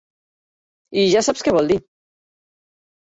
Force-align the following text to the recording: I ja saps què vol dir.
I 1.01 1.03
ja 1.15 1.21
saps 1.27 1.45
què 1.47 1.53
vol 1.57 1.69
dir. 1.73 1.77